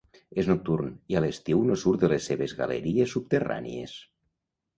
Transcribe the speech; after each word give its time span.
És 0.43 0.47
nocturn, 0.51 0.87
i 1.13 1.17
a 1.19 1.21
l'estiu 1.25 1.61
no 1.67 1.77
surt 1.81 2.05
de 2.07 2.09
les 2.15 2.25
seves 2.31 2.57
galeries 2.63 3.15
subterrànies. 3.19 3.95